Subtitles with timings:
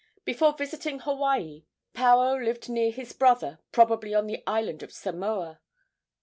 [0.25, 5.61] Before visiting Hawaii, Paao lived near his brother, probably on the island of Samoa.